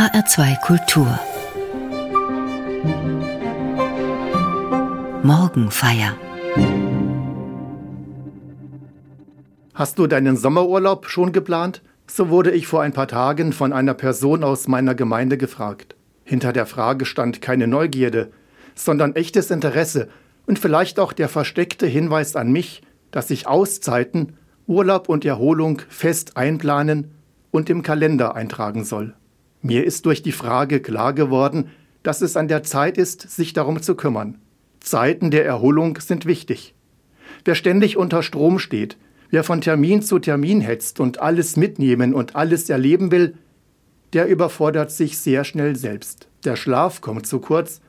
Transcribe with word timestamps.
HR2 0.00 0.60
Kultur 0.62 1.20
Morgenfeier 5.22 6.16
Hast 9.74 9.98
du 9.98 10.06
deinen 10.06 10.38
Sommerurlaub 10.38 11.06
schon 11.06 11.32
geplant? 11.32 11.82
So 12.06 12.30
wurde 12.30 12.50
ich 12.50 12.66
vor 12.66 12.80
ein 12.80 12.94
paar 12.94 13.08
Tagen 13.08 13.52
von 13.52 13.74
einer 13.74 13.92
Person 13.92 14.42
aus 14.42 14.68
meiner 14.68 14.94
Gemeinde 14.94 15.36
gefragt. 15.36 15.96
Hinter 16.24 16.54
der 16.54 16.64
Frage 16.64 17.04
stand 17.04 17.42
keine 17.42 17.66
Neugierde, 17.66 18.30
sondern 18.74 19.14
echtes 19.16 19.50
Interesse 19.50 20.08
und 20.46 20.58
vielleicht 20.58 20.98
auch 20.98 21.12
der 21.12 21.28
versteckte 21.28 21.86
Hinweis 21.86 22.36
an 22.36 22.50
mich, 22.50 22.80
dass 23.10 23.28
ich 23.28 23.46
Auszeiten, 23.46 24.38
Urlaub 24.66 25.10
und 25.10 25.26
Erholung 25.26 25.82
fest 25.90 26.38
einplanen 26.38 27.10
und 27.50 27.68
im 27.68 27.82
Kalender 27.82 28.34
eintragen 28.34 28.84
soll. 28.84 29.14
Mir 29.62 29.84
ist 29.84 30.06
durch 30.06 30.22
die 30.22 30.32
Frage 30.32 30.80
klar 30.80 31.12
geworden, 31.12 31.70
dass 32.02 32.22
es 32.22 32.36
an 32.36 32.48
der 32.48 32.62
Zeit 32.62 32.96
ist, 32.96 33.30
sich 33.30 33.52
darum 33.52 33.82
zu 33.82 33.94
kümmern. 33.94 34.38
Zeiten 34.80 35.30
der 35.30 35.44
Erholung 35.44 35.98
sind 36.00 36.24
wichtig. 36.24 36.74
Wer 37.44 37.54
ständig 37.54 37.96
unter 37.96 38.22
Strom 38.22 38.58
steht, 38.58 38.96
wer 39.30 39.44
von 39.44 39.60
Termin 39.60 40.02
zu 40.02 40.18
Termin 40.18 40.60
hetzt 40.60 41.00
und 41.00 41.20
alles 41.20 41.56
mitnehmen 41.56 42.14
und 42.14 42.36
alles 42.36 42.68
erleben 42.70 43.10
will, 43.10 43.34
der 44.12 44.26
überfordert 44.26 44.90
sich 44.90 45.18
sehr 45.18 45.44
schnell 45.44 45.76
selbst. 45.76 46.28
Der 46.44 46.56
Schlaf 46.56 47.00
kommt 47.00 47.26
zu 47.26 47.38
kurz, 47.38 47.80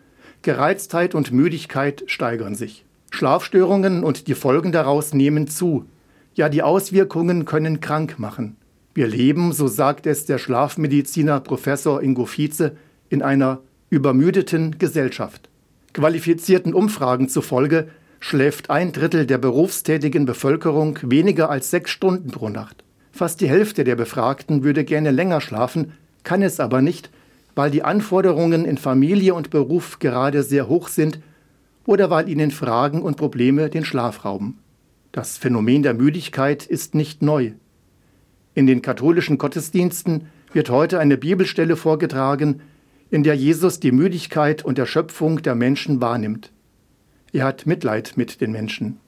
Gereiztheit 0.42 1.16
und 1.16 1.32
Müdigkeit 1.32 2.04
steigern 2.08 2.56
sich. 2.56 2.86
Schlafstörungen 3.12 4.04
und 4.04 4.28
die 4.28 4.36
Folgen 4.36 4.72
daraus 4.72 5.14
nehmen 5.14 5.48
zu. 5.48 5.86
Ja, 6.34 6.50
die 6.50 6.64
Auswirkungen 6.64 7.46
können 7.46 7.80
krank 7.80 8.20
machen. 8.20 8.58
Wir 8.94 9.08
leben, 9.08 9.54
so 9.54 9.68
sagt 9.68 10.06
es 10.06 10.26
der 10.26 10.38
Schlafmediziner 10.38 11.40
Professor 11.40 12.02
Ingo 12.04 12.26
Vize, 12.26 12.76
in 13.10 13.22
einer 13.22 13.62
übermüdeten 13.90 14.78
Gesellschaft. 14.80 15.50
Qualifizierten 15.94 16.74
Umfragen 16.74 17.30
zufolge 17.30 17.88
schläft 18.20 18.70
ein 18.70 18.92
Drittel 18.92 19.26
der 19.26 19.38
berufstätigen 19.38 20.26
Bevölkerung 20.26 21.00
weniger 21.04 21.50
als 21.50 21.72
sechs 21.72 21.92
Stunden 21.92 22.32
pro 22.32 22.50
Nacht. 22.50 22.84
Fast 23.14 23.40
die 23.42 23.50
Hälfte 23.50 23.84
der 23.84 23.96
Befragten 23.96 24.64
würde 24.64 24.84
gerne 24.84 25.12
länger 25.12 25.42
schlafen, 25.42 25.94
kann 26.24 26.42
es 26.42 26.60
aber 26.60 26.82
nicht, 26.82 27.10
weil 27.56 27.72
die 27.72 27.84
Anforderungen 27.84 28.66
in 28.66 28.78
Familie 28.78 29.34
und 29.34 29.50
Beruf 29.50 30.00
gerade 30.00 30.44
sehr 30.44 30.68
hoch 30.68 30.90
sind 30.90 31.20
oder 31.86 32.10
weil 32.10 32.30
ihnen 32.30 32.52
Fragen 32.52 33.02
und 33.02 33.18
Probleme 33.18 33.70
den 33.70 33.86
Schlaf 33.86 34.26
rauben. 34.26 34.60
Das 35.12 35.38
Phänomen 35.38 35.84
der 35.84 35.94
Müdigkeit 35.94 36.66
ist 36.66 36.94
nicht 36.94 37.22
neu. 37.22 37.54
In 38.54 38.68
den 38.68 38.82
katholischen 38.82 39.38
Gottesdiensten 39.38 40.28
wird 40.54 40.70
heute 40.70 41.00
eine 41.00 41.18
Bibelstelle 41.18 41.76
vorgetragen, 41.78 42.62
in 43.10 43.24
der 43.24 43.36
Jesus 43.36 43.80
die 43.80 43.92
Müdigkeit 43.92 44.64
und 44.64 44.80
Erschöpfung 44.80 45.42
der 45.42 45.56
Menschen 45.56 46.02
wahrnimmt. 46.02 46.52
Er 47.34 47.46
hat 47.46 47.66
Mitleid 47.66 48.14
mit 48.16 48.42
den 48.42 48.52
Menschen. 48.52 49.00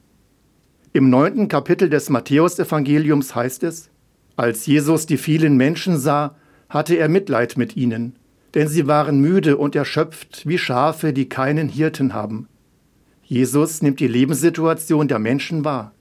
Im 0.94 1.09
neunten 1.09 1.47
Kapitel 1.47 1.89
des 1.89 2.09
Matthäusevangeliums 2.09 3.36
heißt 3.36 3.64
es, 3.64 3.89
als 4.36 4.66
Jesus 4.66 5.05
die 5.05 5.17
vielen 5.17 5.58
Menschen 5.58 5.97
sah, 5.97 6.36
hatte 6.69 6.95
er 6.95 7.09
Mitleid 7.09 7.58
mit 7.58 7.75
ihnen, 7.75 8.16
denn 8.53 8.67
sie 8.67 8.88
waren 8.88 9.19
müde 9.19 9.58
und 9.58 9.75
erschöpft 9.75 10.47
wie 10.47 10.58
Schafe, 10.58 11.11
die 11.11 11.27
keinen 11.27 11.67
Hirten 11.67 12.14
haben. 12.14 12.47
Jesus 13.23 13.81
nimmt 13.81 13.99
die 13.99 14.08
Lebenssituation 14.08 15.08
der 15.08 15.19
Menschen 15.19 15.66
wahr. 15.66 15.94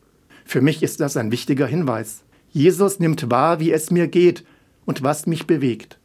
Für 0.45 0.61
mich 0.61 0.83
ist 0.83 1.01
das 1.01 1.17
ein 1.17 1.33
wichtiger 1.33 1.67
Hinweis. 1.67 2.22
Jesus 2.53 3.01
nimmt 3.01 3.31
wahr, 3.31 3.61
wie 3.61 3.73
es 3.73 3.91
mir 3.91 4.09
geht 4.09 4.45
und 4.85 5.03
was 5.03 5.27
mich 5.27 5.47
bewegt. 5.47 5.99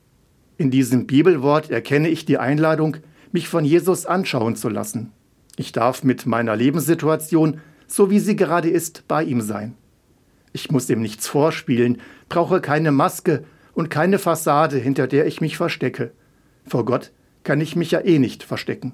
In 0.57 0.71
diesem 0.71 1.05
Bibelwort 1.05 1.69
erkenne 1.69 2.09
ich 2.09 2.25
die 2.25 2.37
Einladung, 2.37 2.97
mich 3.31 3.49
von 3.49 3.65
Jesus 3.65 4.05
anschauen 4.05 4.55
zu 4.55 4.69
lassen. 4.69 5.11
Ich 5.57 5.73
darf 5.73 6.03
mit 6.03 6.25
meiner 6.25 6.55
Lebenssituation, 6.55 7.59
so 7.85 8.09
wie 8.09 8.19
sie 8.19 8.35
gerade 8.35 8.69
ist, 8.69 9.07
bei 9.07 9.23
ihm 9.23 9.41
sein. 9.41 9.75
Ich 10.53 10.71
muss 10.71 10.89
ihm 10.89 11.01
nichts 11.01 11.27
vorspielen, 11.27 11.99
brauche 12.29 12.61
keine 12.61 12.91
Maske 12.91 13.43
und 13.73 13.89
keine 13.89 14.17
Fassade, 14.17 14.77
hinter 14.77 15.07
der 15.07 15.27
ich 15.27 15.41
mich 15.41 15.57
verstecke. 15.57 16.11
Vor 16.65 16.85
Gott 16.85 17.11
kann 17.43 17.61
ich 17.61 17.75
mich 17.75 17.91
ja 17.91 17.99
eh 17.99 18.19
nicht 18.19 18.43
verstecken. 18.43 18.93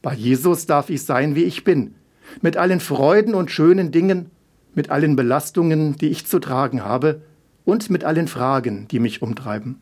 Bei 0.00 0.14
Jesus 0.14 0.66
darf 0.66 0.90
ich 0.90 1.02
sein, 1.02 1.34
wie 1.34 1.44
ich 1.44 1.64
bin, 1.64 1.94
mit 2.40 2.56
allen 2.56 2.80
Freuden 2.80 3.34
und 3.34 3.50
schönen 3.50 3.90
Dingen, 3.90 4.30
mit 4.74 4.90
allen 4.90 5.16
Belastungen, 5.16 5.96
die 5.96 6.08
ich 6.08 6.26
zu 6.26 6.38
tragen 6.38 6.84
habe, 6.84 7.22
und 7.64 7.88
mit 7.90 8.04
allen 8.04 8.28
Fragen, 8.28 8.88
die 8.88 9.00
mich 9.00 9.22
umtreiben. 9.22 9.80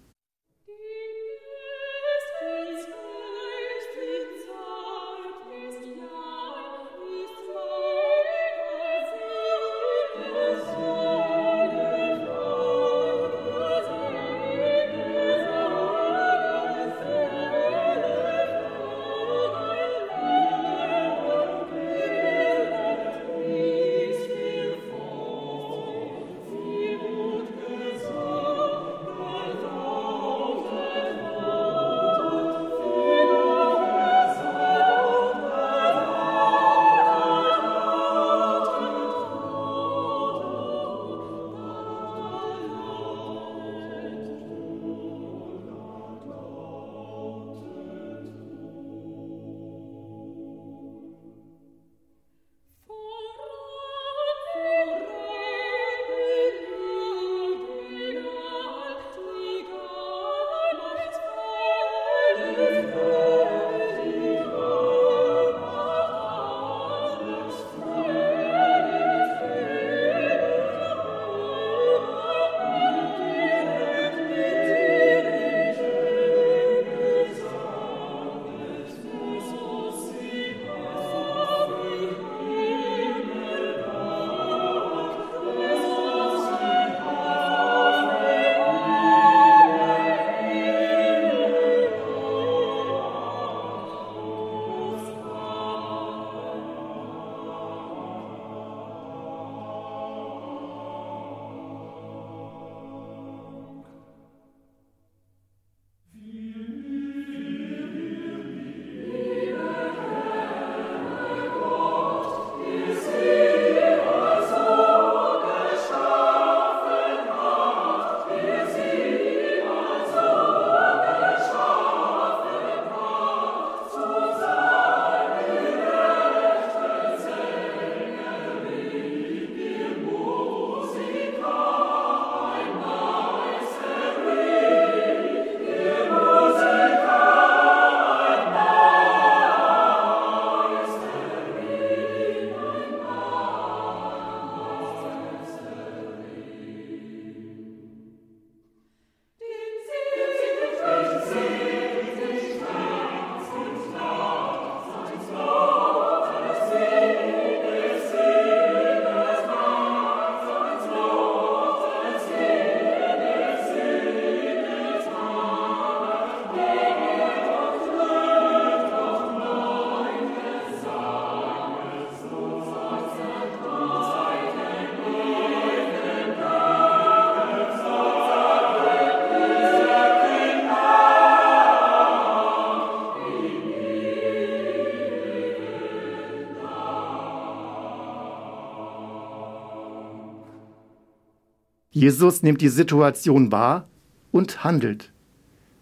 Jesus 192.02 192.42
nimmt 192.42 192.60
die 192.60 192.68
Situation 192.68 193.52
wahr 193.52 193.88
und 194.32 194.64
handelt. 194.64 195.12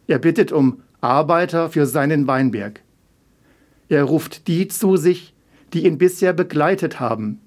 Er 0.07 0.19
bittet 0.19 0.53
um 0.53 0.83
Arbeiter 1.01 1.71
für 1.71 1.87
seinen 1.87 2.27
Weinberg. 2.27 2.83
Er 3.89 4.05
ruft 4.05 4.47
die 4.47 4.69
zu 4.69 4.99
sich, 4.99 5.33
die 5.73 5.87
ihn 5.87 5.97
bisher 5.97 6.35
begleitet 6.35 7.01
haben. 7.01 7.41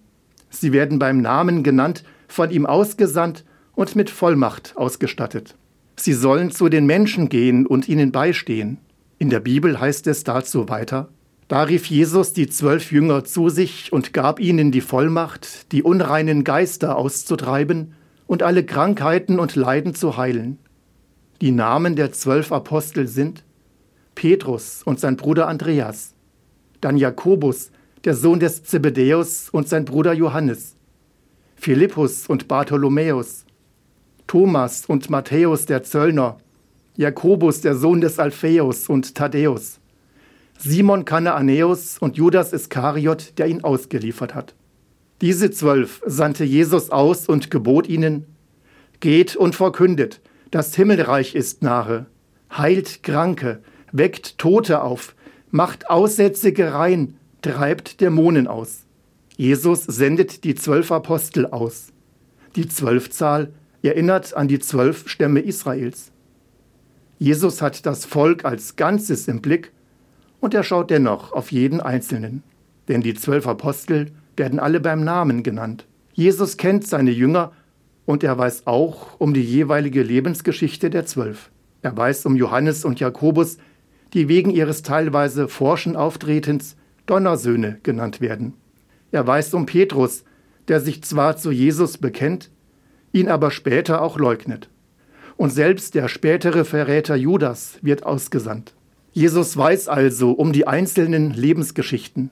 Sie 0.49 0.73
werden 0.73 0.97
beim 0.97 1.21
Namen 1.21 1.61
genannt, 1.61 2.03
von 2.27 2.49
ihm 2.49 2.65
ausgesandt 2.65 3.45
und 3.75 3.95
mit 3.95 4.09
Vollmacht 4.09 4.75
ausgestattet. 4.75 5.53
Sie 5.95 6.13
sollen 6.13 6.49
zu 6.49 6.67
den 6.67 6.87
Menschen 6.87 7.29
gehen 7.29 7.67
und 7.67 7.87
ihnen 7.87 8.11
beistehen. 8.11 8.79
In 9.19 9.29
der 9.29 9.39
Bibel 9.39 9.79
heißt 9.79 10.07
es 10.07 10.23
dazu 10.23 10.67
weiter, 10.67 11.09
da 11.47 11.61
rief 11.61 11.85
Jesus 11.85 12.33
die 12.33 12.47
zwölf 12.47 12.91
Jünger 12.91 13.23
zu 13.23 13.49
sich 13.49 13.93
und 13.93 14.13
gab 14.13 14.39
ihnen 14.39 14.71
die 14.71 14.81
Vollmacht, 14.81 15.71
die 15.71 15.83
unreinen 15.83 16.43
Geister 16.43 16.97
auszutreiben 16.97 17.93
und 18.27 18.43
alle 18.43 18.63
Krankheiten 18.65 19.39
und 19.39 19.55
Leiden 19.55 19.95
zu 19.95 20.17
heilen. 20.17 20.57
Die 21.41 21.51
Namen 21.51 21.95
der 21.95 22.11
zwölf 22.11 22.51
Apostel 22.51 23.07
sind 23.07 23.43
Petrus 24.15 24.83
und 24.83 24.99
sein 24.99 25.17
Bruder 25.17 25.47
Andreas, 25.47 26.13
dann 26.81 26.97
Jakobus, 26.97 27.71
der 28.05 28.15
Sohn 28.15 28.39
des 28.39 28.63
Zebedäus 28.63 29.49
und 29.49 29.67
sein 29.67 29.85
Bruder 29.85 30.13
Johannes, 30.13 30.75
Philippus 31.55 32.27
und 32.27 32.47
Bartholomäus, 32.47 33.45
Thomas 34.27 34.85
und 34.85 35.09
Matthäus 35.09 35.65
der 35.65 35.83
Zöllner, 35.83 36.37
Jakobus 36.95 37.61
der 37.61 37.75
Sohn 37.75 38.01
des 38.01 38.19
Alpheus 38.19 38.89
und 38.89 39.15
Thaddäus, 39.15 39.79
Simon 40.59 41.05
Kanaanäus 41.05 41.97
und 41.97 42.17
Judas 42.17 42.53
Iskariot, 42.53 43.37
der 43.37 43.47
ihn 43.47 43.63
ausgeliefert 43.63 44.35
hat. 44.35 44.53
Diese 45.23 45.51
zwölf 45.51 46.01
sandte 46.05 46.43
Jesus 46.43 46.89
aus 46.89 47.29
und 47.29 47.49
gebot 47.49 47.87
ihnen, 47.87 48.25
Geht 48.99 49.37
und 49.37 49.55
verkündet, 49.55 50.19
das 50.51 50.75
Himmelreich 50.75 51.33
ist 51.33 51.61
nahe, 51.63 52.07
heilt 52.51 53.03
Kranke, 53.03 53.63
weckt 53.93 54.37
Tote 54.37 54.81
auf, 54.81 55.15
macht 55.49 55.89
Aussätzige 55.89 56.73
rein, 56.73 57.15
treibt 57.41 58.01
Dämonen 58.01 58.47
aus. 58.47 58.83
Jesus 59.37 59.85
sendet 59.85 60.43
die 60.43 60.55
zwölf 60.55 60.91
Apostel 60.91 61.45
aus. 61.45 61.93
Die 62.57 62.67
Zwölfzahl 62.67 63.53
erinnert 63.81 64.33
an 64.33 64.49
die 64.49 64.59
zwölf 64.59 65.07
Stämme 65.07 65.39
Israels. 65.39 66.11
Jesus 67.17 67.61
hat 67.61 67.85
das 67.85 68.03
Volk 68.03 68.43
als 68.43 68.75
Ganzes 68.75 69.29
im 69.29 69.41
Blick 69.41 69.71
und 70.41 70.53
er 70.53 70.63
schaut 70.63 70.91
dennoch 70.91 71.31
auf 71.31 71.53
jeden 71.53 71.79
Einzelnen. 71.79 72.43
Denn 72.89 72.99
die 72.99 73.13
zwölf 73.13 73.47
Apostel 73.47 74.11
werden 74.37 74.59
alle 74.59 74.79
beim 74.79 75.03
Namen 75.03 75.43
genannt. 75.43 75.85
Jesus 76.13 76.57
kennt 76.57 76.87
seine 76.87 77.11
Jünger 77.11 77.51
und 78.05 78.23
er 78.23 78.37
weiß 78.37 78.67
auch 78.67 79.19
um 79.19 79.33
die 79.33 79.43
jeweilige 79.43 80.03
Lebensgeschichte 80.03 80.89
der 80.89 81.05
Zwölf. 81.05 81.49
Er 81.81 81.95
weiß 81.95 82.25
um 82.25 82.35
Johannes 82.35 82.85
und 82.85 82.99
Jakobus, 82.99 83.57
die 84.13 84.27
wegen 84.27 84.51
ihres 84.51 84.83
teilweise 84.83 85.47
forschen 85.47 85.95
Auftretens 85.95 86.75
Donnersöhne 87.05 87.79
genannt 87.83 88.21
werden. 88.21 88.53
Er 89.11 89.25
weiß 89.25 89.53
um 89.53 89.65
Petrus, 89.65 90.23
der 90.67 90.79
sich 90.79 91.03
zwar 91.03 91.37
zu 91.37 91.51
Jesus 91.51 91.97
bekennt, 91.97 92.49
ihn 93.11 93.27
aber 93.27 93.51
später 93.51 94.01
auch 94.01 94.17
leugnet. 94.17 94.69
Und 95.35 95.51
selbst 95.51 95.95
der 95.95 96.07
spätere 96.07 96.63
Verräter 96.63 97.15
Judas 97.15 97.77
wird 97.81 98.05
ausgesandt. 98.05 98.73
Jesus 99.11 99.57
weiß 99.57 99.87
also 99.87 100.31
um 100.31 100.53
die 100.53 100.67
einzelnen 100.67 101.31
Lebensgeschichten. 101.31 102.31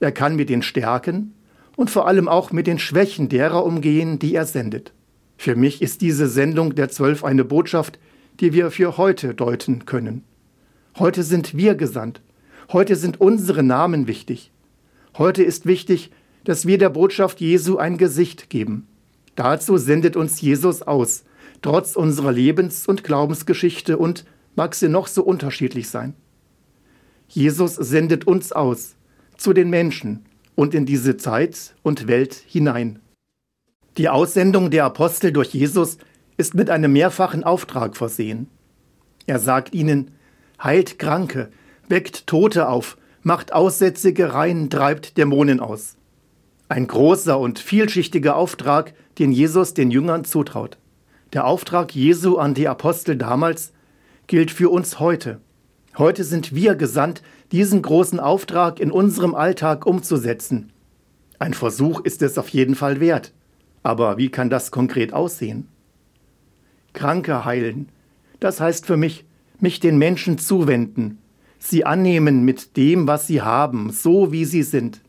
Er 0.00 0.12
kann 0.12 0.36
mit 0.36 0.48
den 0.48 0.62
Stärken 0.62 1.34
und 1.76 1.90
vor 1.90 2.06
allem 2.06 2.28
auch 2.28 2.52
mit 2.52 2.66
den 2.66 2.78
Schwächen 2.78 3.28
derer 3.28 3.64
umgehen, 3.64 4.18
die 4.18 4.34
er 4.34 4.46
sendet. 4.46 4.92
Für 5.36 5.54
mich 5.54 5.82
ist 5.82 6.00
diese 6.00 6.28
Sendung 6.28 6.74
der 6.74 6.88
Zwölf 6.88 7.24
eine 7.24 7.44
Botschaft, 7.44 7.98
die 8.40 8.52
wir 8.52 8.70
für 8.70 8.96
heute 8.96 9.34
deuten 9.34 9.86
können. 9.86 10.24
Heute 10.98 11.22
sind 11.22 11.56
wir 11.56 11.74
gesandt. 11.74 12.20
Heute 12.72 12.96
sind 12.96 13.20
unsere 13.20 13.62
Namen 13.62 14.06
wichtig. 14.06 14.52
Heute 15.16 15.42
ist 15.42 15.66
wichtig, 15.66 16.10
dass 16.44 16.66
wir 16.66 16.78
der 16.78 16.90
Botschaft 16.90 17.40
Jesu 17.40 17.76
ein 17.76 17.98
Gesicht 17.98 18.50
geben. 18.50 18.86
Dazu 19.36 19.76
sendet 19.76 20.16
uns 20.16 20.40
Jesus 20.40 20.82
aus, 20.82 21.24
trotz 21.62 21.94
unserer 21.94 22.32
Lebens- 22.32 22.86
und 22.86 23.04
Glaubensgeschichte 23.04 23.96
und 23.96 24.24
mag 24.56 24.74
sie 24.74 24.88
noch 24.88 25.06
so 25.06 25.22
unterschiedlich 25.22 25.88
sein. 25.88 26.14
Jesus 27.28 27.76
sendet 27.76 28.26
uns 28.26 28.52
aus, 28.52 28.96
zu 29.38 29.54
den 29.54 29.70
Menschen 29.70 30.26
und 30.54 30.74
in 30.74 30.84
diese 30.84 31.16
Zeit 31.16 31.74
und 31.82 32.08
Welt 32.08 32.34
hinein. 32.34 32.98
Die 33.96 34.08
Aussendung 34.08 34.70
der 34.70 34.84
Apostel 34.84 35.32
durch 35.32 35.54
Jesus 35.54 35.96
ist 36.36 36.54
mit 36.54 36.68
einem 36.68 36.92
mehrfachen 36.92 37.42
Auftrag 37.44 37.96
versehen. 37.96 38.48
Er 39.26 39.38
sagt 39.38 39.74
ihnen, 39.74 40.10
heilt 40.62 40.98
Kranke, 40.98 41.50
weckt 41.88 42.26
Tote 42.26 42.68
auf, 42.68 42.96
macht 43.22 43.52
Aussätzige 43.52 44.34
rein, 44.34 44.70
treibt 44.70 45.16
Dämonen 45.16 45.60
aus. 45.60 45.96
Ein 46.68 46.86
großer 46.86 47.38
und 47.38 47.58
vielschichtiger 47.58 48.36
Auftrag, 48.36 48.92
den 49.18 49.32
Jesus 49.32 49.74
den 49.74 49.90
Jüngern 49.90 50.24
zutraut. 50.24 50.78
Der 51.32 51.46
Auftrag 51.46 51.94
Jesu 51.94 52.36
an 52.36 52.54
die 52.54 52.68
Apostel 52.68 53.16
damals 53.16 53.72
gilt 54.26 54.50
für 54.50 54.70
uns 54.70 55.00
heute. 55.00 55.40
Heute 55.96 56.24
sind 56.24 56.54
wir 56.54 56.74
gesandt, 56.74 57.22
diesen 57.52 57.82
großen 57.82 58.20
Auftrag 58.20 58.80
in 58.80 58.90
unserem 58.90 59.34
Alltag 59.34 59.86
umzusetzen. 59.86 60.72
Ein 61.38 61.54
Versuch 61.54 62.00
ist 62.00 62.22
es 62.22 62.36
auf 62.36 62.48
jeden 62.48 62.74
Fall 62.74 63.00
wert. 63.00 63.32
Aber 63.82 64.18
wie 64.18 64.28
kann 64.28 64.50
das 64.50 64.70
konkret 64.70 65.12
aussehen? 65.12 65.68
Kranke 66.92 67.44
heilen. 67.44 67.88
Das 68.40 68.60
heißt 68.60 68.86
für 68.86 68.96
mich, 68.96 69.24
mich 69.60 69.80
den 69.80 69.98
Menschen 69.98 70.38
zuwenden, 70.38 71.18
sie 71.58 71.84
annehmen 71.84 72.44
mit 72.44 72.76
dem, 72.76 73.06
was 73.06 73.26
sie 73.26 73.42
haben, 73.42 73.90
so 73.90 74.30
wie 74.32 74.44
sie 74.44 74.62
sind, 74.62 75.00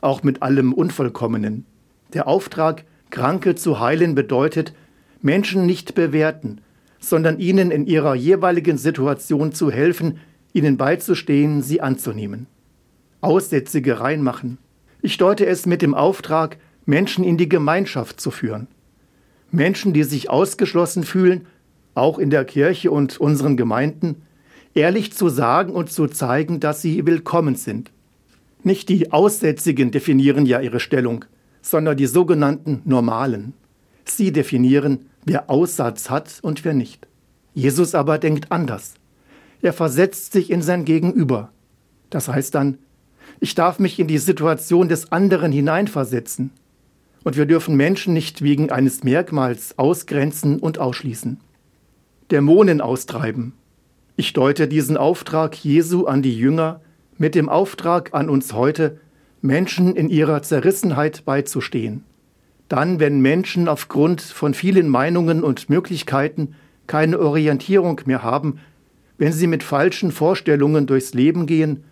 auch 0.00 0.22
mit 0.22 0.42
allem 0.42 0.72
Unvollkommenen. 0.72 1.66
Der 2.12 2.28
Auftrag, 2.28 2.84
Kranke 3.10 3.54
zu 3.54 3.80
heilen, 3.80 4.14
bedeutet, 4.14 4.72
Menschen 5.22 5.66
nicht 5.66 5.94
bewerten, 5.94 6.60
sondern 6.98 7.38
ihnen 7.38 7.70
in 7.70 7.86
ihrer 7.86 8.14
jeweiligen 8.14 8.78
Situation 8.78 9.52
zu 9.52 9.70
helfen, 9.70 10.18
ihnen 10.52 10.76
beizustehen, 10.76 11.62
sie 11.62 11.80
anzunehmen. 11.80 12.46
Aussätzige 13.20 14.00
reinmachen. 14.00 14.58
Ich 15.02 15.16
deute 15.16 15.46
es 15.46 15.66
mit 15.66 15.82
dem 15.82 15.94
Auftrag, 15.94 16.58
Menschen 16.86 17.24
in 17.24 17.36
die 17.36 17.48
Gemeinschaft 17.48 18.20
zu 18.20 18.30
führen. 18.30 18.66
Menschen, 19.50 19.92
die 19.92 20.04
sich 20.04 20.30
ausgeschlossen 20.30 21.04
fühlen, 21.04 21.46
auch 21.94 22.18
in 22.18 22.30
der 22.30 22.44
Kirche 22.44 22.90
und 22.90 23.18
unseren 23.18 23.56
Gemeinden, 23.56 24.22
ehrlich 24.74 25.12
zu 25.12 25.28
sagen 25.28 25.72
und 25.72 25.90
zu 25.90 26.06
zeigen, 26.06 26.60
dass 26.60 26.82
sie 26.82 27.04
willkommen 27.06 27.56
sind. 27.56 27.90
Nicht 28.62 28.88
die 28.88 29.12
Aussätzigen 29.12 29.90
definieren 29.90 30.46
ja 30.46 30.60
ihre 30.60 30.80
Stellung, 30.80 31.24
sondern 31.62 31.96
die 31.96 32.06
sogenannten 32.06 32.82
Normalen. 32.84 33.54
Sie 34.04 34.32
definieren, 34.32 35.06
wer 35.24 35.50
Aussatz 35.50 36.10
hat 36.10 36.38
und 36.42 36.64
wer 36.64 36.74
nicht. 36.74 37.06
Jesus 37.54 37.94
aber 37.94 38.18
denkt 38.18 38.52
anders. 38.52 38.94
Er 39.62 39.72
versetzt 39.72 40.32
sich 40.32 40.50
in 40.50 40.62
sein 40.62 40.84
Gegenüber. 40.84 41.50
Das 42.08 42.28
heißt 42.28 42.54
dann, 42.54 42.78
ich 43.40 43.54
darf 43.54 43.78
mich 43.78 43.98
in 43.98 44.06
die 44.06 44.18
Situation 44.18 44.88
des 44.88 45.12
anderen 45.12 45.52
hineinversetzen. 45.52 46.50
Und 47.22 47.36
wir 47.36 47.46
dürfen 47.46 47.76
Menschen 47.76 48.14
nicht 48.14 48.42
wegen 48.42 48.70
eines 48.70 49.04
Merkmals 49.04 49.78
ausgrenzen 49.78 50.58
und 50.58 50.78
ausschließen. 50.78 51.38
Dämonen 52.30 52.80
austreiben. 52.80 53.52
Ich 54.16 54.32
deute 54.32 54.68
diesen 54.68 54.96
Auftrag 54.96 55.56
Jesu 55.64 56.06
an 56.06 56.22
die 56.22 56.36
Jünger 56.36 56.80
mit 57.18 57.34
dem 57.34 57.48
Auftrag 57.48 58.14
an 58.14 58.30
uns 58.30 58.54
heute, 58.54 58.98
Menschen 59.42 59.94
in 59.96 60.08
ihrer 60.08 60.42
Zerrissenheit 60.42 61.24
beizustehen. 61.24 62.04
Dann, 62.68 63.00
wenn 63.00 63.20
Menschen 63.20 63.68
aufgrund 63.68 64.20
von 64.22 64.54
vielen 64.54 64.88
Meinungen 64.88 65.42
und 65.42 65.68
Möglichkeiten 65.68 66.54
keine 66.86 67.18
Orientierung 67.18 68.00
mehr 68.06 68.22
haben, 68.22 68.60
wenn 69.20 69.34
sie 69.34 69.46
mit 69.46 69.62
falschen 69.62 70.12
Vorstellungen 70.12 70.86
durchs 70.86 71.12
Leben 71.12 71.44
gehen, 71.44 71.84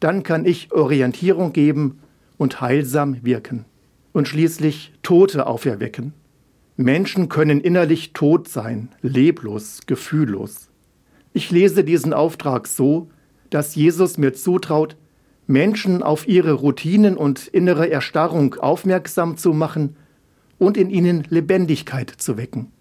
dann 0.00 0.24
kann 0.24 0.44
ich 0.44 0.72
Orientierung 0.72 1.52
geben 1.52 2.00
und 2.38 2.60
heilsam 2.60 3.24
wirken. 3.24 3.64
Und 4.12 4.26
schließlich 4.26 4.92
Tote 5.04 5.46
auferwecken. 5.46 6.12
Menschen 6.76 7.28
können 7.28 7.60
innerlich 7.60 8.14
tot 8.14 8.48
sein, 8.48 8.88
leblos, 9.00 9.82
gefühllos. 9.86 10.68
Ich 11.32 11.52
lese 11.52 11.84
diesen 11.84 12.12
Auftrag 12.12 12.66
so, 12.66 13.10
dass 13.48 13.76
Jesus 13.76 14.18
mir 14.18 14.32
zutraut, 14.32 14.96
Menschen 15.46 16.02
auf 16.02 16.26
ihre 16.26 16.52
Routinen 16.52 17.16
und 17.16 17.46
innere 17.46 17.88
Erstarrung 17.88 18.54
aufmerksam 18.54 19.36
zu 19.36 19.52
machen 19.52 19.94
und 20.58 20.76
in 20.76 20.90
ihnen 20.90 21.28
Lebendigkeit 21.30 22.10
zu 22.10 22.36
wecken. 22.36 22.72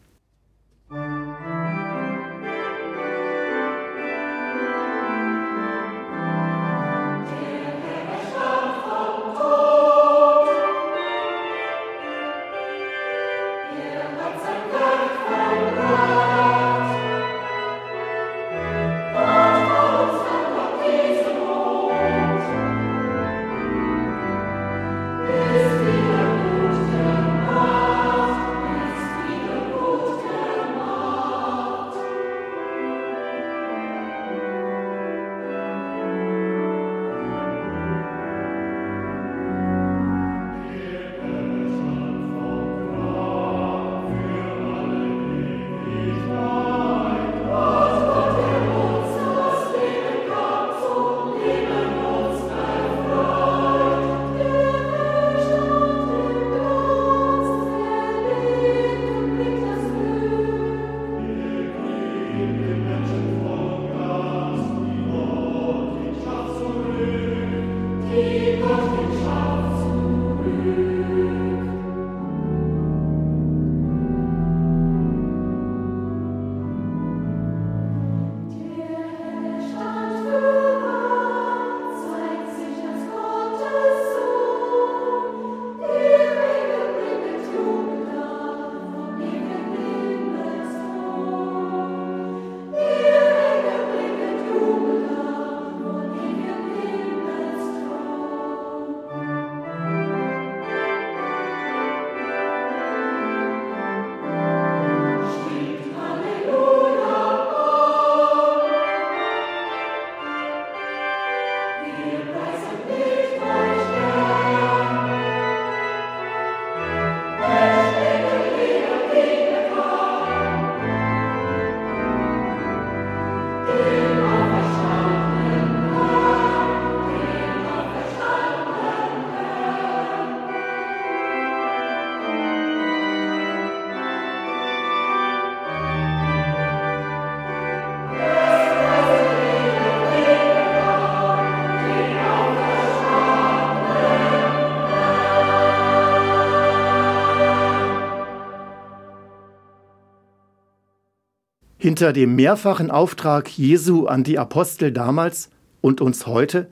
Hinter 151.96 152.12
dem 152.12 152.36
mehrfachen 152.36 152.92
Auftrag 152.92 153.48
Jesu 153.58 154.06
an 154.06 154.26
die 154.26 154.38
Apostel 154.38 154.92
damals 154.92 155.50
und 155.80 156.02
uns 156.02 156.28
heute 156.28 156.68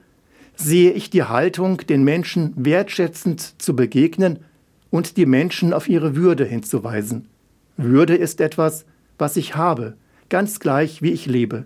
sehe 0.58 0.92
ich 0.92 1.12
die 1.12 1.24
Haltung, 1.24 1.78
den 1.78 2.04
Menschen 2.04 2.52
wertschätzend 2.58 3.62
zu 3.62 3.74
begegnen 3.74 4.40
und 4.90 5.16
die 5.16 5.26
Menschen 5.26 5.72
auf 5.72 5.88
ihre 5.88 6.18
Würde 6.18 6.44
hinzuweisen. 6.44 7.30
Würde 7.78 8.18
ist 8.18 8.42
etwas, 8.42 8.84
was 9.18 9.38
ich 9.38 9.56
habe, 9.56 9.96
ganz 10.28 10.60
gleich 10.60 11.02
wie 11.02 11.12
ich 11.12 11.26
lebe. 11.26 11.64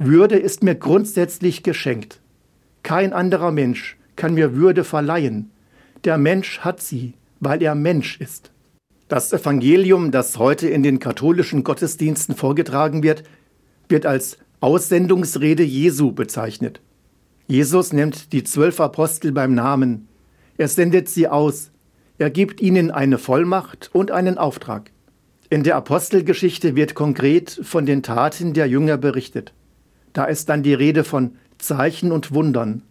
Würde 0.00 0.36
ist 0.36 0.64
mir 0.64 0.74
grundsätzlich 0.74 1.62
geschenkt. 1.62 2.18
Kein 2.82 3.12
anderer 3.12 3.52
Mensch 3.52 3.98
kann 4.16 4.34
mir 4.34 4.56
Würde 4.56 4.82
verleihen. 4.82 5.52
Der 6.02 6.18
Mensch 6.18 6.58
hat 6.58 6.80
sie, 6.80 7.14
weil 7.38 7.62
er 7.62 7.76
Mensch 7.76 8.18
ist. 8.20 8.50
Das 9.10 9.32
Evangelium, 9.32 10.12
das 10.12 10.38
heute 10.38 10.68
in 10.68 10.84
den 10.84 11.00
katholischen 11.00 11.64
Gottesdiensten 11.64 12.36
vorgetragen 12.36 13.02
wird, 13.02 13.24
wird 13.88 14.06
als 14.06 14.38
Aussendungsrede 14.60 15.64
Jesu 15.64 16.12
bezeichnet. 16.12 16.80
Jesus 17.48 17.92
nennt 17.92 18.32
die 18.32 18.44
zwölf 18.44 18.78
Apostel 18.78 19.32
beim 19.32 19.52
Namen. 19.52 20.06
Er 20.58 20.68
sendet 20.68 21.08
sie 21.08 21.26
aus. 21.26 21.72
Er 22.18 22.30
gibt 22.30 22.60
ihnen 22.60 22.92
eine 22.92 23.18
Vollmacht 23.18 23.90
und 23.92 24.12
einen 24.12 24.38
Auftrag. 24.38 24.92
In 25.48 25.64
der 25.64 25.74
Apostelgeschichte 25.74 26.76
wird 26.76 26.94
konkret 26.94 27.58
von 27.64 27.86
den 27.86 28.04
Taten 28.04 28.52
der 28.52 28.68
Jünger 28.68 28.96
berichtet. 28.96 29.52
Da 30.12 30.26
ist 30.26 30.48
dann 30.48 30.62
die 30.62 30.74
Rede 30.74 31.02
von 31.02 31.32
Zeichen 31.58 32.12
und 32.12 32.32
Wundern. 32.32 32.82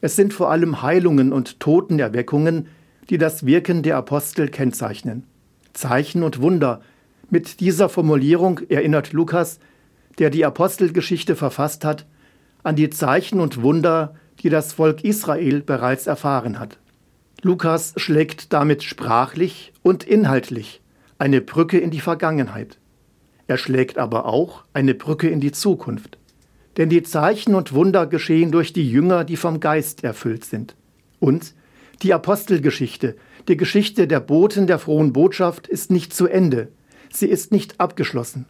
Es 0.00 0.14
sind 0.14 0.34
vor 0.34 0.52
allem 0.52 0.82
Heilungen 0.82 1.32
und 1.32 1.58
Totenerweckungen, 1.58 2.68
die 3.10 3.18
das 3.18 3.44
Wirken 3.44 3.82
der 3.82 3.96
Apostel 3.96 4.46
kennzeichnen. 4.46 5.24
Zeichen 5.74 6.22
und 6.22 6.40
Wunder. 6.40 6.80
Mit 7.30 7.60
dieser 7.60 7.88
Formulierung 7.88 8.60
erinnert 8.68 9.12
Lukas, 9.12 9.58
der 10.18 10.30
die 10.30 10.44
Apostelgeschichte 10.44 11.36
verfasst 11.36 11.84
hat, 11.84 12.06
an 12.62 12.76
die 12.76 12.90
Zeichen 12.90 13.40
und 13.40 13.62
Wunder, 13.62 14.14
die 14.40 14.48
das 14.48 14.72
Volk 14.72 15.04
Israel 15.04 15.60
bereits 15.60 16.06
erfahren 16.06 16.58
hat. 16.58 16.78
Lukas 17.42 17.92
schlägt 17.96 18.52
damit 18.52 18.82
sprachlich 18.82 19.72
und 19.82 20.04
inhaltlich 20.04 20.80
eine 21.18 21.40
Brücke 21.40 21.78
in 21.78 21.90
die 21.90 22.00
Vergangenheit. 22.00 22.78
Er 23.46 23.58
schlägt 23.58 23.98
aber 23.98 24.26
auch 24.26 24.64
eine 24.72 24.94
Brücke 24.94 25.28
in 25.28 25.40
die 25.40 25.52
Zukunft. 25.52 26.18
Denn 26.76 26.88
die 26.88 27.02
Zeichen 27.02 27.54
und 27.54 27.72
Wunder 27.72 28.06
geschehen 28.06 28.50
durch 28.50 28.72
die 28.72 28.90
Jünger, 28.90 29.24
die 29.24 29.36
vom 29.36 29.60
Geist 29.60 30.02
erfüllt 30.02 30.44
sind. 30.44 30.74
Und 31.20 31.54
die 32.04 32.12
Apostelgeschichte, 32.12 33.16
die 33.48 33.56
Geschichte 33.56 34.06
der 34.06 34.20
Boten 34.20 34.66
der 34.66 34.78
frohen 34.78 35.14
Botschaft 35.14 35.66
ist 35.66 35.90
nicht 35.90 36.12
zu 36.12 36.26
Ende. 36.26 36.68
Sie 37.10 37.26
ist 37.26 37.50
nicht 37.50 37.80
abgeschlossen. 37.80 38.44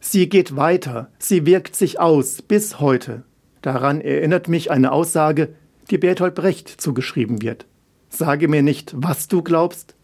Sie 0.00 0.28
geht 0.28 0.56
weiter, 0.56 1.10
sie 1.18 1.44
wirkt 1.44 1.74
sich 1.74 1.98
aus 1.98 2.42
bis 2.42 2.78
heute. 2.78 3.24
Daran 3.60 4.00
erinnert 4.00 4.48
mich 4.48 4.70
eine 4.70 4.92
Aussage, 4.92 5.54
die 5.90 5.98
Bertolt 5.98 6.36
Brecht 6.36 6.68
zugeschrieben 6.68 7.42
wird. 7.42 7.66
Sage 8.08 8.46
mir 8.46 8.62
nicht, 8.62 8.94
was 8.96 9.26
du 9.26 9.42
glaubst, 9.42 9.96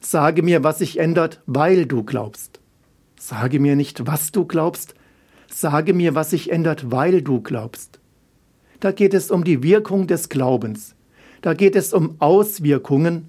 sage 0.00 0.42
mir, 0.42 0.64
was 0.64 0.78
sich 0.78 0.98
ändert, 0.98 1.42
weil 1.46 1.86
du 1.86 2.02
glaubst. 2.02 2.60
Sage 3.16 3.60
mir 3.60 3.76
nicht, 3.76 4.06
was 4.06 4.32
du 4.32 4.44
glaubst, 4.44 4.94
sage 5.48 5.94
mir, 5.94 6.14
was 6.14 6.30
sich 6.30 6.50
ändert, 6.50 6.90
weil 6.90 7.22
du 7.22 7.42
glaubst. 7.42 8.00
Da 8.80 8.90
geht 8.90 9.14
es 9.14 9.30
um 9.30 9.44
die 9.44 9.62
Wirkung 9.62 10.06
des 10.08 10.28
Glaubens. 10.28 10.96
Da 11.42 11.54
geht 11.54 11.76
es 11.76 11.92
um 11.92 12.16
Auswirkungen, 12.18 13.28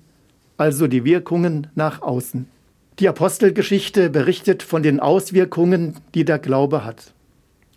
also 0.58 0.88
die 0.88 1.06
Wirkungen 1.06 1.68
nach 1.76 2.02
außen. 2.02 2.48
Die 3.00 3.08
Apostelgeschichte 3.08 4.10
berichtet 4.10 4.64
von 4.64 4.84
den 4.84 5.00
Auswirkungen, 5.00 5.96
die 6.14 6.26
der 6.26 6.40
Glaube 6.40 6.84
hat. 6.84 7.14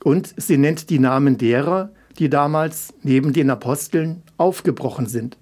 Und 0.03 0.35
sie 0.37 0.59
nennt 0.59 0.91
die 0.91 0.99
Namen 0.99 1.39
derer, 1.39 1.91
die 2.19 2.29
damals 2.29 2.93
neben 3.03 3.33
den 3.33 3.49
Aposteln 3.49 4.23
aufgebrochen 4.37 5.07
sind. 5.07 5.39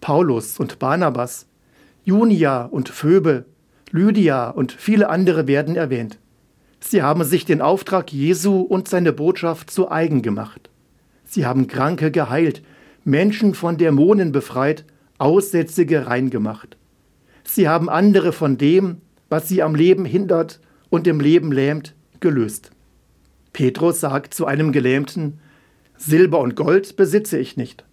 Paulus 0.00 0.58
und 0.58 0.78
Barnabas, 0.78 1.46
Junia 2.04 2.64
und 2.64 2.88
Phoebe, 2.88 3.44
Lydia 3.90 4.50
und 4.50 4.72
viele 4.72 5.08
andere 5.10 5.46
werden 5.46 5.76
erwähnt. 5.76 6.18
Sie 6.80 7.02
haben 7.02 7.24
sich 7.24 7.44
den 7.44 7.60
Auftrag 7.60 8.12
Jesu 8.12 8.60
und 8.60 8.88
seine 8.88 9.12
Botschaft 9.12 9.70
zu 9.70 9.90
eigen 9.90 10.22
gemacht. 10.22 10.70
Sie 11.24 11.44
haben 11.44 11.66
Kranke 11.68 12.10
geheilt, 12.10 12.62
Menschen 13.10 13.54
von 13.54 13.76
Dämonen 13.76 14.32
befreit, 14.32 14.84
Aussätzige 15.18 16.06
reingemacht. 16.06 16.78
Sie 17.44 17.68
haben 17.68 17.90
andere 17.90 18.32
von 18.32 18.56
dem, 18.56 19.02
was 19.28 19.48
sie 19.48 19.62
am 19.62 19.74
Leben 19.74 20.04
hindert 20.04 20.60
und 20.88 21.06
im 21.06 21.20
Leben 21.20 21.52
lähmt, 21.52 21.94
gelöst. 22.20 22.70
Petrus 23.52 24.00
sagt 24.00 24.32
zu 24.32 24.46
einem 24.46 24.72
Gelähmten, 24.72 25.40
Silber 25.96 26.38
und 26.38 26.56
Gold 26.56 26.96
besitze 26.96 27.38
ich 27.38 27.56
nicht, 27.56 27.84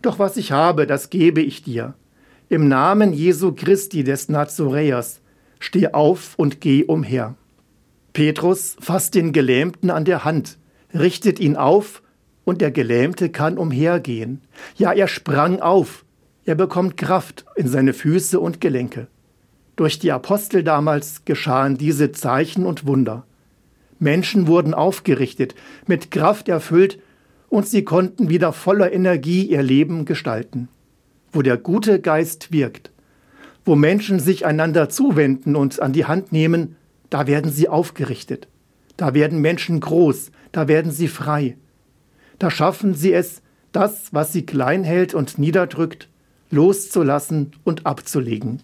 doch 0.00 0.18
was 0.18 0.36
ich 0.36 0.50
habe, 0.50 0.86
das 0.86 1.10
gebe 1.10 1.40
ich 1.40 1.62
dir. 1.62 1.94
Im 2.48 2.66
Namen 2.66 3.12
Jesu 3.12 3.52
Christi 3.52 4.02
des 4.02 4.28
Nazoräers, 4.28 5.20
steh 5.60 5.88
auf 5.88 6.34
und 6.36 6.60
geh 6.60 6.84
umher. 6.84 7.36
Petrus 8.12 8.76
fasst 8.80 9.14
den 9.14 9.32
Gelähmten 9.32 9.90
an 9.90 10.04
der 10.04 10.24
Hand, 10.24 10.58
richtet 10.92 11.38
ihn 11.38 11.56
auf 11.56 12.01
und 12.44 12.60
der 12.60 12.70
Gelähmte 12.70 13.30
kann 13.30 13.58
umhergehen. 13.58 14.40
Ja, 14.76 14.92
er 14.92 15.08
sprang 15.08 15.60
auf. 15.60 16.04
Er 16.44 16.54
bekommt 16.54 16.96
Kraft 16.96 17.44
in 17.54 17.68
seine 17.68 17.92
Füße 17.92 18.40
und 18.40 18.60
Gelenke. 18.60 19.06
Durch 19.76 19.98
die 19.98 20.12
Apostel 20.12 20.64
damals 20.64 21.24
geschahen 21.24 21.78
diese 21.78 22.12
Zeichen 22.12 22.66
und 22.66 22.86
Wunder. 22.86 23.24
Menschen 23.98 24.48
wurden 24.48 24.74
aufgerichtet, 24.74 25.54
mit 25.86 26.10
Kraft 26.10 26.48
erfüllt, 26.48 26.98
und 27.48 27.68
sie 27.68 27.84
konnten 27.84 28.30
wieder 28.30 28.52
voller 28.52 28.92
Energie 28.92 29.44
ihr 29.44 29.62
Leben 29.62 30.04
gestalten. 30.04 30.68
Wo 31.32 31.42
der 31.42 31.58
gute 31.58 32.00
Geist 32.00 32.50
wirkt, 32.50 32.90
wo 33.64 33.76
Menschen 33.76 34.18
sich 34.18 34.44
einander 34.46 34.88
zuwenden 34.88 35.54
und 35.54 35.80
an 35.80 35.92
die 35.92 36.06
Hand 36.06 36.32
nehmen, 36.32 36.76
da 37.10 37.26
werden 37.26 37.52
sie 37.52 37.68
aufgerichtet. 37.68 38.48
Da 38.96 39.14
werden 39.14 39.40
Menschen 39.40 39.80
groß, 39.80 40.32
da 40.50 40.66
werden 40.66 40.90
sie 40.90 41.08
frei 41.08 41.56
da 42.42 42.50
schaffen 42.50 42.94
sie 42.94 43.12
es, 43.12 43.40
das, 43.70 44.12
was 44.12 44.32
sie 44.32 44.44
klein 44.44 44.82
hält 44.82 45.14
und 45.14 45.38
niederdrückt, 45.38 46.08
loszulassen 46.50 47.52
und 47.62 47.86
abzulegen. 47.86 48.60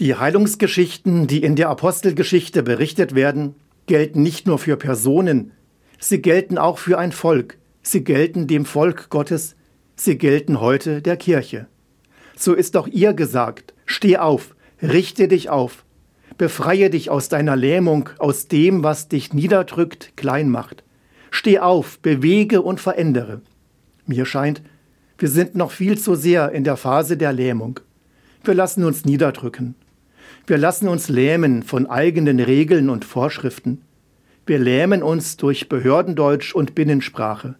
Die 0.00 0.14
Heilungsgeschichten, 0.14 1.26
die 1.26 1.42
in 1.42 1.56
der 1.56 1.70
Apostelgeschichte 1.70 2.62
berichtet 2.62 3.16
werden, 3.16 3.56
gelten 3.86 4.22
nicht 4.22 4.46
nur 4.46 4.60
für 4.60 4.76
Personen, 4.76 5.50
sie 5.98 6.22
gelten 6.22 6.56
auch 6.56 6.78
für 6.78 6.98
ein 6.98 7.10
Volk, 7.10 7.58
sie 7.82 8.04
gelten 8.04 8.46
dem 8.46 8.64
Volk 8.64 9.10
Gottes, 9.10 9.56
sie 9.96 10.16
gelten 10.16 10.60
heute 10.60 11.02
der 11.02 11.16
Kirche. 11.16 11.66
So 12.36 12.54
ist 12.54 12.76
auch 12.76 12.86
ihr 12.86 13.12
gesagt, 13.12 13.74
steh 13.86 14.18
auf, 14.18 14.54
richte 14.80 15.26
dich 15.26 15.50
auf, 15.50 15.84
befreie 16.36 16.90
dich 16.90 17.10
aus 17.10 17.28
deiner 17.28 17.56
Lähmung, 17.56 18.10
aus 18.18 18.46
dem, 18.46 18.84
was 18.84 19.08
dich 19.08 19.32
niederdrückt, 19.32 20.12
klein 20.16 20.48
macht. 20.48 20.84
Steh 21.32 21.58
auf, 21.58 21.98
bewege 21.98 22.62
und 22.62 22.80
verändere. 22.80 23.40
Mir 24.06 24.26
scheint, 24.26 24.62
wir 25.18 25.28
sind 25.28 25.56
noch 25.56 25.72
viel 25.72 25.98
zu 25.98 26.14
sehr 26.14 26.52
in 26.52 26.62
der 26.62 26.76
Phase 26.76 27.16
der 27.16 27.32
Lähmung. 27.32 27.80
Wir 28.44 28.54
lassen 28.54 28.84
uns 28.84 29.04
niederdrücken. 29.04 29.74
Wir 30.48 30.56
lassen 30.56 30.88
uns 30.88 31.10
lähmen 31.10 31.62
von 31.62 31.84
eigenen 31.84 32.40
Regeln 32.40 32.88
und 32.88 33.04
Vorschriften. 33.04 33.82
Wir 34.46 34.58
lähmen 34.58 35.02
uns 35.02 35.36
durch 35.36 35.68
Behördendeutsch 35.68 36.54
und 36.54 36.74
Binnensprache. 36.74 37.56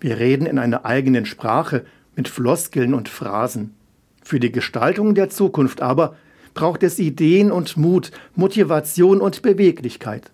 Wir 0.00 0.18
reden 0.18 0.46
in 0.46 0.58
einer 0.58 0.86
eigenen 0.86 1.26
Sprache 1.26 1.84
mit 2.16 2.26
Floskeln 2.26 2.94
und 2.94 3.10
Phrasen. 3.10 3.74
Für 4.22 4.40
die 4.40 4.50
Gestaltung 4.50 5.14
der 5.14 5.28
Zukunft 5.28 5.82
aber 5.82 6.16
braucht 6.54 6.82
es 6.82 6.98
Ideen 6.98 7.52
und 7.52 7.76
Mut, 7.76 8.10
Motivation 8.34 9.20
und 9.20 9.42
Beweglichkeit. 9.42 10.30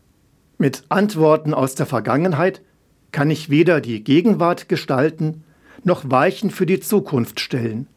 Mit 0.58 0.84
Antworten 0.90 1.52
aus 1.52 1.74
der 1.74 1.86
Vergangenheit 1.86 2.62
kann 3.10 3.30
ich 3.30 3.50
weder 3.50 3.80
die 3.80 4.04
Gegenwart 4.04 4.68
gestalten, 4.68 5.42
noch 5.82 6.08
Weichen 6.08 6.50
für 6.50 6.66
die 6.66 6.78
Zukunft 6.78 7.40
stellen. 7.40 7.88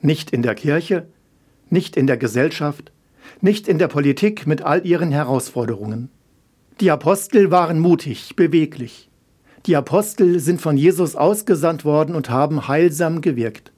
Nicht 0.00 0.32
in 0.32 0.42
der 0.42 0.56
Kirche, 0.56 1.06
nicht 1.68 1.96
in 1.96 2.08
der 2.08 2.16
Gesellschaft, 2.16 2.90
nicht 3.40 3.68
in 3.68 3.78
der 3.78 3.88
Politik 3.88 4.46
mit 4.46 4.62
all 4.62 4.86
ihren 4.86 5.12
Herausforderungen. 5.12 6.10
Die 6.80 6.90
Apostel 6.90 7.50
waren 7.50 7.78
mutig, 7.78 8.36
beweglich. 8.36 9.10
Die 9.66 9.76
Apostel 9.76 10.40
sind 10.40 10.60
von 10.60 10.76
Jesus 10.76 11.16
ausgesandt 11.16 11.84
worden 11.84 12.14
und 12.14 12.30
haben 12.30 12.68
heilsam 12.68 13.20
gewirkt. 13.20 13.72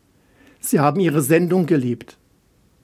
Sie 0.60 0.78
haben 0.78 1.00
ihre 1.00 1.22
Sendung 1.22 1.66
gelebt. 1.66 2.18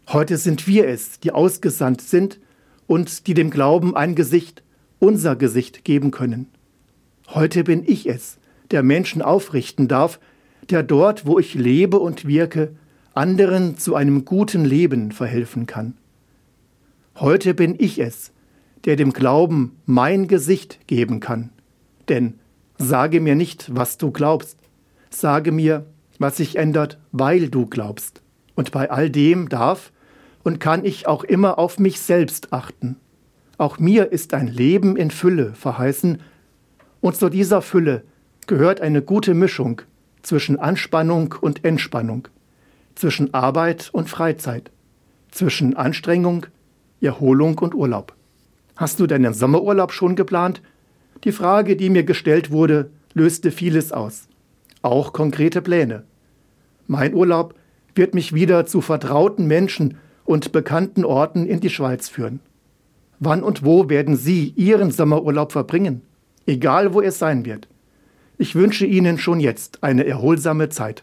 Heute 0.09 0.37
sind 0.37 0.67
wir 0.67 0.89
es, 0.89 1.21
die 1.21 1.31
ausgesandt 1.31 2.01
sind 2.01 2.41
und 2.87 3.27
die 3.27 3.35
dem 3.35 3.51
Glauben 3.51 3.97
ein 3.97 4.15
Gesicht, 4.15 4.63
unser 4.99 5.37
Gesicht 5.37 5.85
geben 5.85 6.11
können. 6.11 6.49
Heute 7.29 7.63
bin 7.63 7.85
ich 7.87 8.09
es, 8.09 8.39
der 8.71 8.83
Menschen 8.83 9.23
aufrichten 9.23 9.87
darf, 9.87 10.19
der 10.71 10.83
dort, 10.83 11.27
wo 11.27 11.39
ich 11.39 11.55
lebe 11.55 11.99
und 11.99 12.27
wirke, 12.27 12.75
anderen 13.15 13.79
zu 13.79 13.95
einem 13.95 14.25
guten 14.25 14.65
Leben 14.65 15.13
verhelfen 15.13 15.67
kann. 15.67 15.95
Heute 17.21 17.53
bin 17.53 17.75
ich 17.79 17.99
es, 17.99 18.33
der 18.85 18.95
dem 18.95 19.13
Glauben 19.13 19.77
mein 19.87 20.29
Gesicht 20.29 20.87
geben 20.87 21.19
kann. 21.19 21.51
Denn 22.09 22.35
sage 22.79 23.21
mir 23.21 23.35
nicht, 23.35 23.75
was 23.75 23.99
du 23.99 24.13
glaubst, 24.13 24.57
sage 25.11 25.51
mir, 25.51 25.85
was 26.21 26.37
sich 26.37 26.55
ändert, 26.55 26.97
weil 27.11 27.49
du 27.49 27.67
glaubst. 27.67 28.23
Und 28.55 28.71
bei 28.71 28.89
all 28.89 29.11
dem 29.11 29.49
darf 29.49 29.91
und 30.45 30.61
kann 30.61 30.85
ich 30.85 31.09
auch 31.09 31.25
immer 31.25 31.59
auf 31.59 31.81
mich 31.81 32.01
selbst 32.01 32.53
achten. 32.53 32.95
Auch 33.57 33.81
mir 33.81 34.13
ist 34.13 34.33
ein 34.33 34.47
Leben 34.47 34.97
in 34.97 35.11
Fülle 35.11 35.55
verheißen, 35.55 36.21
und 37.01 37.17
zu 37.17 37.29
dieser 37.29 37.63
Fülle 37.63 38.05
gehört 38.47 38.81
eine 38.81 39.03
gute 39.03 39.35
Mischung 39.35 39.83
zwischen 40.23 40.57
Anspannung 40.59 41.35
und 41.41 41.65
Entspannung, 41.65 42.29
zwischen 42.95 43.35
Arbeit 43.35 43.91
und 43.93 44.09
Freizeit, 44.09 44.71
zwischen 45.33 45.77
Anstrengung 45.77 46.47
Erholung 47.01 47.59
und 47.59 47.75
Urlaub. 47.75 48.15
Hast 48.77 49.01
du 49.01 49.07
deinen 49.07 49.35
Sommerurlaub 49.35 49.93
schon 49.93 50.17
geplant? 50.17 50.63
Die 51.25 51.33
Frage, 51.33 51.77
die 51.77 51.91
mir 51.91 52.05
gestellt 52.05 52.51
wurde, 52.51 52.91
löste 53.15 53.51
vieles 53.51 53.93
aus. 53.93 54.29
Auch 54.83 55.13
konkrete 55.13 55.63
Pläne. 55.63 56.05
Mein 56.87 57.15
Urlaub 57.15 57.55
wird 57.95 58.15
mich 58.15 58.33
wieder 58.35 58.67
zu 58.67 58.81
vertrauten 58.81 59.47
Menschen 59.47 59.99
und 60.25 60.53
bekannten 60.53 61.05
Orten 61.05 61.47
in 61.47 61.61
die 61.61 61.71
Schweiz 61.71 62.09
führen. 62.09 62.41
Wann 63.19 63.43
und 63.43 63.65
wo 63.65 63.89
werden 63.89 64.17
Sie 64.17 64.53
Ihren 64.57 64.91
Sommerurlaub 64.91 65.53
verbringen? 65.53 66.03
Egal 66.47 66.95
wo 66.95 67.01
es 67.01 67.19
sein 67.19 67.45
wird. 67.45 67.69
Ich 68.39 68.55
wünsche 68.55 68.87
Ihnen 68.87 69.19
schon 69.19 69.41
jetzt 69.41 69.83
eine 69.83 70.07
erholsame 70.07 70.69
Zeit. 70.69 71.03